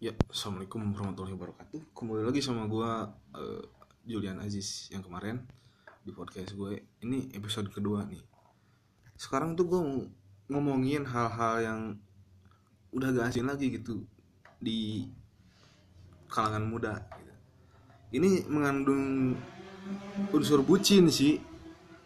[0.00, 1.92] Ya, assalamualaikum warahmatullahi wabarakatuh.
[1.92, 3.04] Kembali lagi sama gua
[3.36, 3.60] eh,
[4.08, 5.44] Julian Aziz yang kemarin
[6.00, 6.88] di podcast gue.
[7.04, 8.24] Ini episode kedua nih.
[9.12, 10.08] Sekarang tuh gue
[10.48, 11.80] ngomongin hal-hal yang
[12.96, 14.08] udah gak asing lagi gitu
[14.56, 15.04] di
[16.32, 17.04] kalangan muda.
[17.20, 17.34] Gitu.
[18.16, 19.36] Ini mengandung
[20.32, 21.36] unsur bucin sih,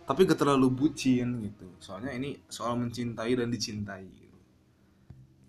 [0.02, 1.70] tapi gak terlalu bucin gitu.
[1.78, 4.23] Soalnya ini soal mencintai dan dicintai.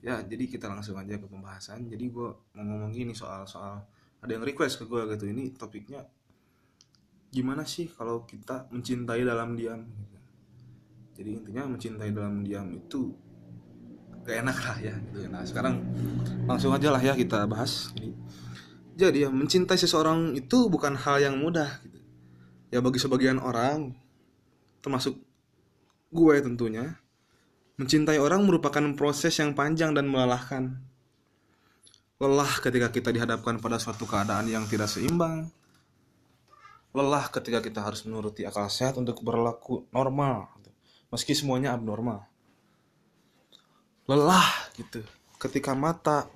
[0.06, 1.90] Ya jadi kita langsung aja ke pembahasan.
[1.90, 3.82] Jadi gue mau ngomong gini soal soal
[4.22, 5.26] ada yang request ke gue gitu.
[5.26, 6.06] Ini topiknya
[7.36, 10.18] gimana sih kalau kita mencintai dalam diam gitu.
[11.20, 13.12] jadi intinya mencintai dalam diam itu
[14.24, 15.84] gak enak lah ya gitu nah sekarang
[16.48, 17.92] langsung aja lah ya kita bahas.
[17.92, 18.16] Jadi,
[18.96, 22.00] jadi ya mencintai seseorang itu bukan hal yang mudah gitu.
[22.72, 23.92] Ya bagi sebagian orang
[24.80, 25.20] termasuk
[26.14, 26.96] gue tentunya
[27.76, 30.80] Mencintai orang merupakan proses yang panjang dan melelahkan.
[32.24, 35.52] Lelah ketika kita dihadapkan pada suatu keadaan yang tidak seimbang.
[36.96, 40.48] Lelah ketika kita harus menuruti akal sehat untuk berlaku normal,
[41.12, 42.24] meski semuanya abnormal.
[44.08, 45.04] Lelah gitu
[45.36, 46.32] ketika mata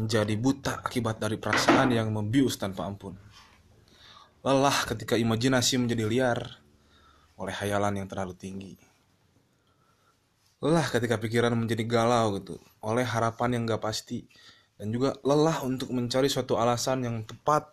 [0.00, 3.12] menjadi buta akibat dari perasaan yang membius tanpa ampun.
[4.40, 6.40] Lelah ketika imajinasi menjadi liar
[7.36, 8.95] oleh hayalan yang terlalu tinggi
[10.64, 14.24] lelah ketika pikiran menjadi galau gitu oleh harapan yang gak pasti
[14.80, 17.68] dan juga lelah untuk mencari suatu alasan yang tepat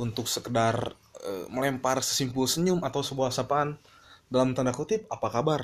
[0.00, 3.76] untuk sekedar e, melempar sesimpul senyum atau sebuah sapaan
[4.32, 5.62] dalam tanda kutip apa kabar?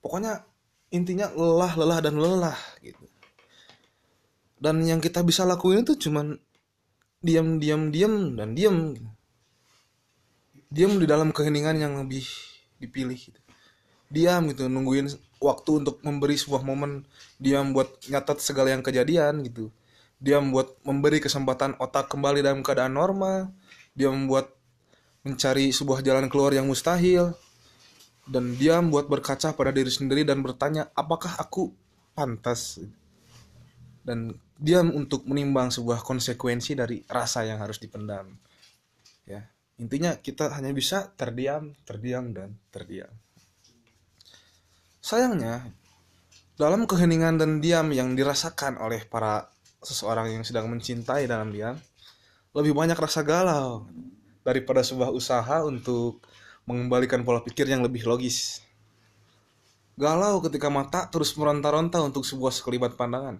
[0.00, 0.48] Pokoknya
[0.88, 3.04] intinya lelah lelah dan lelah gitu.
[4.56, 6.32] Dan yang kita bisa lakuin itu cuman
[7.20, 8.96] diam diam diam dan diam.
[10.72, 12.24] Diam di dalam keheningan yang lebih
[12.80, 13.45] dipilih gitu
[14.06, 15.10] diam gitu nungguin
[15.42, 17.04] waktu untuk memberi sebuah momen
[17.36, 19.68] diam buat nyatat segala yang kejadian gitu.
[20.16, 23.52] Diam buat memberi kesempatan otak kembali dalam keadaan normal.
[23.92, 24.48] Dia membuat
[25.26, 27.36] mencari sebuah jalan keluar yang mustahil.
[28.26, 31.70] Dan diam buat berkaca pada diri sendiri dan bertanya apakah aku
[32.16, 32.80] pantas?
[34.02, 38.34] Dan diam untuk menimbang sebuah konsekuensi dari rasa yang harus dipendam.
[39.28, 39.46] Ya
[39.76, 43.12] intinya kita hanya bisa terdiam terdiam dan terdiam
[45.06, 45.62] Sayangnya,
[46.58, 49.46] dalam keheningan dan diam yang dirasakan oleh para
[49.78, 51.78] seseorang yang sedang mencintai dalam diam,
[52.50, 53.86] lebih banyak rasa galau
[54.42, 56.26] daripada sebuah usaha untuk
[56.66, 58.66] mengembalikan pola pikir yang lebih logis.
[59.94, 63.38] Galau ketika mata terus meronta-ronta untuk sebuah sekelibat pandangan.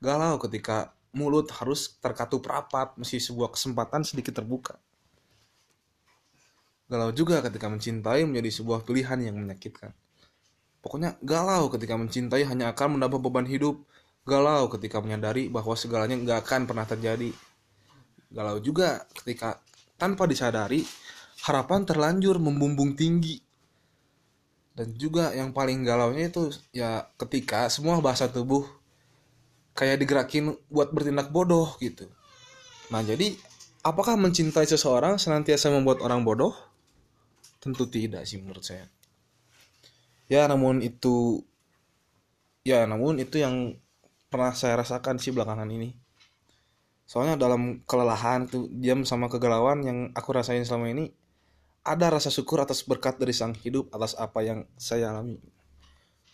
[0.00, 4.80] Galau ketika mulut harus terkatup rapat meski sebuah kesempatan sedikit terbuka.
[6.88, 9.92] Galau juga ketika mencintai menjadi sebuah pilihan yang menyakitkan.
[10.86, 13.82] Pokoknya galau ketika mencintai hanya akan menambah beban hidup.
[14.22, 17.34] Galau ketika menyadari bahwa segalanya nggak akan pernah terjadi.
[18.30, 19.58] Galau juga ketika
[19.98, 20.86] tanpa disadari
[21.42, 23.42] harapan terlanjur membumbung tinggi.
[24.78, 28.62] Dan juga yang paling galaunya itu ya ketika semua bahasa tubuh
[29.74, 32.06] kayak digerakin buat bertindak bodoh gitu.
[32.94, 33.34] Nah jadi
[33.82, 36.54] apakah mencintai seseorang senantiasa membuat orang bodoh?
[37.58, 38.86] Tentu tidak sih menurut saya
[40.26, 41.42] ya namun itu
[42.66, 43.78] ya namun itu yang
[44.26, 45.94] pernah saya rasakan sih belakangan ini.
[47.06, 51.14] Soalnya dalam kelelahan tuh diam sama kegalauan yang aku rasain selama ini
[51.86, 55.38] ada rasa syukur atas berkat dari sang hidup atas apa yang saya alami.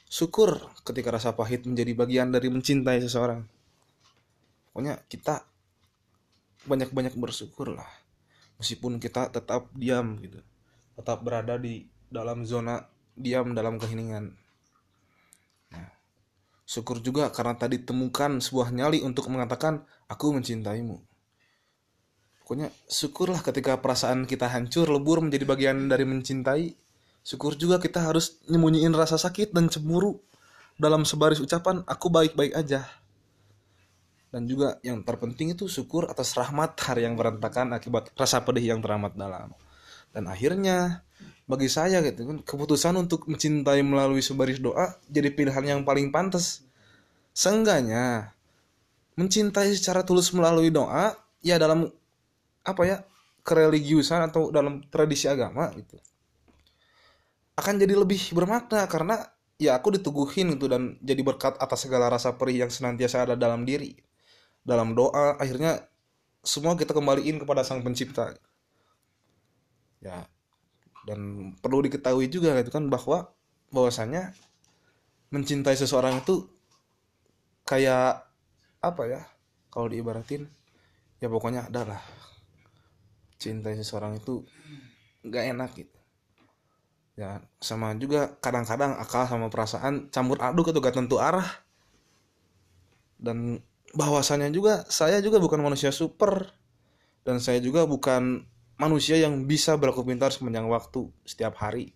[0.09, 3.45] Syukur ketika rasa pahit menjadi bagian dari mencintai seseorang.
[4.73, 5.45] Pokoknya kita
[6.65, 7.89] banyak-banyak bersyukur lah.
[8.57, 10.41] Meskipun kita tetap diam gitu
[10.97, 12.81] tetap berada di dalam zona
[13.23, 14.35] diam dalam keheningan.
[15.71, 15.89] Nah,
[16.67, 20.99] syukur juga karena tadi temukan sebuah nyali untuk mengatakan aku mencintaimu.
[22.43, 26.75] Pokoknya syukurlah ketika perasaan kita hancur lebur menjadi bagian dari mencintai.
[27.23, 30.19] Syukur juga kita harus nyembunyiin rasa sakit dan cemburu
[30.75, 32.83] dalam sebaris ucapan aku baik-baik aja.
[34.35, 38.83] Dan juga yang terpenting itu syukur atas rahmat hari yang berantakan akibat rasa pedih yang
[38.83, 39.55] teramat dalam.
[40.13, 41.03] Dan akhirnya
[41.49, 46.63] bagi saya gitu kan keputusan untuk mencintai melalui sebaris doa jadi pilihan yang paling pantas.
[47.33, 48.37] Seenggaknya
[49.17, 51.89] mencintai secara tulus melalui doa ya dalam
[52.63, 52.97] apa ya
[53.43, 55.99] kereligiusan atau dalam tradisi agama gitu
[57.59, 59.21] akan jadi lebih bermakna karena
[59.61, 63.69] ya aku dituguhin gitu dan jadi berkat atas segala rasa perih yang senantiasa ada dalam
[63.69, 63.95] diri
[64.65, 65.37] dalam doa.
[65.37, 65.85] Akhirnya
[66.43, 68.35] semua kita kembaliin kepada sang pencipta
[70.03, 70.27] ya.
[71.03, 73.31] Dan perlu diketahui juga gitu kan bahwa
[73.75, 74.35] bahwasannya
[75.33, 76.47] mencintai seseorang itu
[77.65, 78.27] kayak
[78.83, 79.23] apa ya?
[79.73, 80.45] Kalau diibaratin
[81.23, 82.03] ya pokoknya ada lah.
[83.39, 84.45] Cintai seseorang itu
[85.27, 85.99] nggak enak gitu.
[87.19, 91.47] Ya sama juga kadang-kadang akal sama perasaan campur aduk atau gak tentu arah.
[93.23, 93.63] Dan
[93.95, 96.51] bahwasanya juga saya juga bukan manusia super.
[97.23, 98.43] Dan saya juga bukan
[98.81, 101.93] manusia yang bisa berlaku pintar sepanjang waktu setiap hari.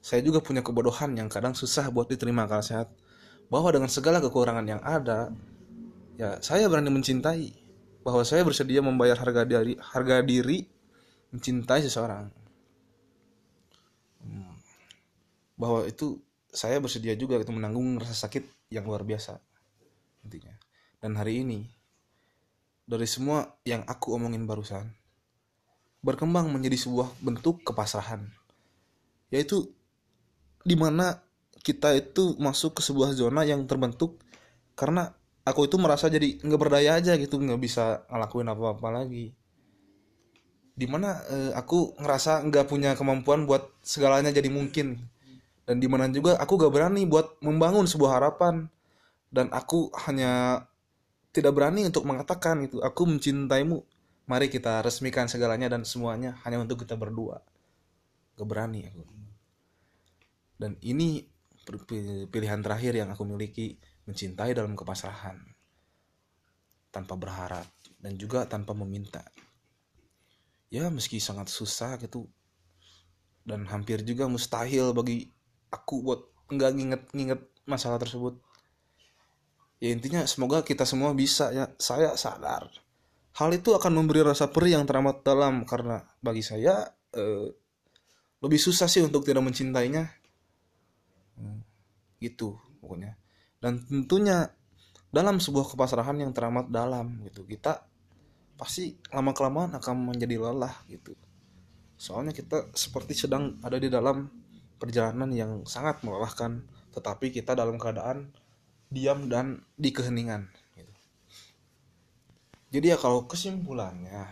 [0.00, 2.88] Saya juga punya kebodohan yang kadang susah buat diterima akal sehat.
[3.50, 5.34] Bahwa dengan segala kekurangan yang ada
[6.16, 7.52] ya saya berani mencintai.
[8.00, 10.64] Bahwa saya bersedia membayar harga diri harga diri
[11.30, 12.32] mencintai seseorang.
[14.20, 14.52] Hmm.
[15.56, 16.20] bahwa itu
[16.52, 19.40] saya bersedia juga itu menanggung rasa sakit yang luar biasa
[20.24, 20.52] intinya.
[21.00, 21.64] Dan hari ini
[22.84, 24.99] dari semua yang aku omongin barusan
[26.00, 28.24] berkembang menjadi sebuah bentuk kepasrahan.
[29.28, 29.70] Yaitu
[30.64, 31.20] di mana
[31.60, 34.20] kita itu masuk ke sebuah zona yang terbentuk
[34.76, 35.12] karena
[35.44, 39.36] aku itu merasa jadi nggak berdaya aja gitu nggak bisa ngelakuin apa-apa lagi.
[40.72, 45.04] Di mana eh, aku ngerasa nggak punya kemampuan buat segalanya jadi mungkin.
[45.68, 48.66] Dan di mana juga aku gak berani buat membangun sebuah harapan.
[49.30, 50.66] Dan aku hanya
[51.30, 53.78] tidak berani untuk mengatakan itu aku mencintaimu
[54.30, 57.42] mari kita resmikan segalanya dan semuanya hanya untuk kita berdua.
[58.38, 59.02] Gak aku.
[60.54, 61.26] Dan ini
[62.30, 63.74] pilihan terakhir yang aku miliki
[64.06, 65.34] mencintai dalam kepasrahan.
[66.94, 67.66] Tanpa berharap
[67.98, 69.26] dan juga tanpa meminta.
[70.70, 72.30] Ya meski sangat susah gitu.
[73.42, 75.26] Dan hampir juga mustahil bagi
[75.74, 76.22] aku buat
[76.54, 78.38] nggak nginget-nginget masalah tersebut.
[79.82, 81.66] Ya intinya semoga kita semua bisa ya.
[81.82, 82.70] Saya sadar
[83.40, 86.84] hal itu akan memberi rasa perih yang teramat dalam karena bagi saya
[87.16, 87.48] eh,
[88.44, 90.04] lebih susah sih untuk tidak mencintainya.
[91.40, 91.64] Hmm,
[92.20, 93.16] gitu pokoknya.
[93.56, 94.52] Dan tentunya
[95.08, 97.82] dalam sebuah kepasrahan yang teramat dalam gitu kita
[98.60, 101.16] pasti lama kelamaan akan menjadi lelah gitu.
[101.96, 104.28] Soalnya kita seperti sedang ada di dalam
[104.76, 106.60] perjalanan yang sangat melelahkan
[106.92, 108.32] tetapi kita dalam keadaan
[108.92, 110.59] diam dan di keheningan gitu.
[112.70, 114.26] Jadi ya kalau kesimpulannya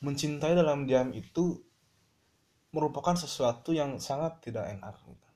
[0.00, 1.58] mencintai dalam diam itu
[2.74, 5.28] merupakan sesuatu yang sangat tidak enak gitu.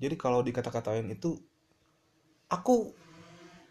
[0.00, 1.36] jadi kalau dikata-katain itu
[2.48, 2.94] aku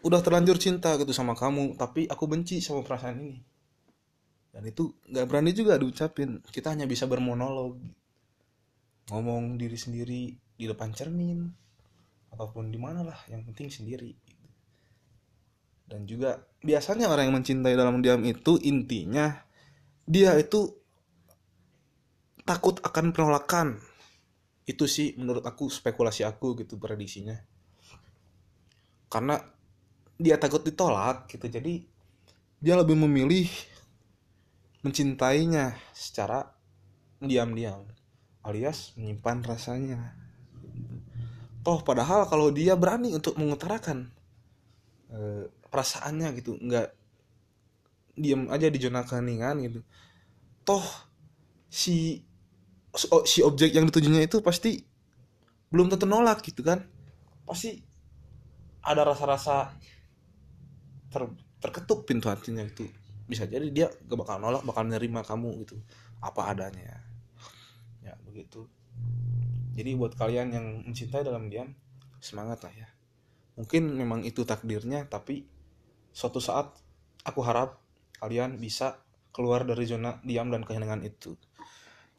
[0.06, 3.38] udah terlanjur cinta gitu sama kamu tapi aku benci sama perasaan ini.
[4.54, 6.40] Dan itu nggak berani juga diucapin.
[6.48, 7.76] Kita hanya bisa bermonolog
[9.12, 11.44] ngomong diri sendiri di depan cermin
[12.32, 14.16] ataupun di mana lah yang penting sendiri
[15.86, 19.38] dan juga biasanya orang yang mencintai dalam diam itu intinya
[20.06, 20.74] dia itu
[22.46, 23.78] takut akan penolakan.
[24.66, 27.38] Itu sih menurut aku spekulasi aku gitu prediksinya.
[29.06, 29.38] Karena
[30.18, 31.84] dia takut ditolak gitu jadi
[32.56, 33.46] dia lebih memilih
[34.80, 36.56] mencintainya secara
[37.20, 37.86] diam-diam
[38.42, 40.14] alias menyimpan rasanya.
[41.66, 44.14] Toh padahal kalau dia berani untuk mengutarakan
[45.10, 46.88] e, perasaannya gitu nggak
[48.16, 49.80] diam aja di zona keheningan gitu.
[50.64, 50.86] Toh
[51.68, 52.24] si
[53.28, 54.80] si objek yang ditujunya itu pasti
[55.68, 56.80] belum tentu nolak gitu kan.
[57.44, 57.76] Pasti
[58.86, 59.74] ada rasa-rasa
[61.12, 61.22] ter,
[61.60, 62.88] terketuk pintu hatinya itu.
[63.26, 65.76] Bisa jadi dia gak bakal nolak bakal nerima kamu gitu.
[66.24, 67.04] Apa adanya.
[68.00, 68.64] Ya begitu.
[69.76, 71.76] Jadi buat kalian yang mencintai dalam diam
[72.16, 72.95] semangat lah ya
[73.56, 75.48] mungkin memang itu takdirnya tapi
[76.12, 76.76] suatu saat
[77.24, 77.80] aku harap
[78.20, 79.00] kalian bisa
[79.32, 81.36] keluar dari zona diam dan kehenangan itu.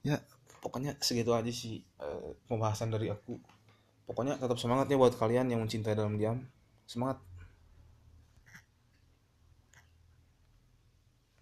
[0.06, 0.22] Ya
[0.62, 3.41] pokoknya segitu aja sih uh, pembahasan dari aku.
[4.06, 6.46] Pokoknya tetap semangat ya buat kalian yang mencintai dalam diam.
[6.86, 7.17] Semangat